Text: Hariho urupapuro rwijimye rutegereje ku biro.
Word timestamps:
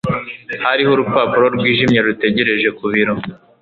Hariho 0.65 0.89
urupapuro 0.93 1.45
rwijimye 1.55 1.99
rutegereje 2.07 2.69
ku 2.77 2.85
biro. 2.93 3.13